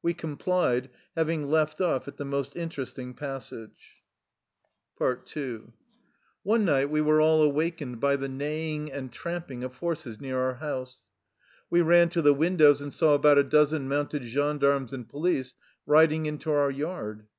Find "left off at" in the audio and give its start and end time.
1.50-2.16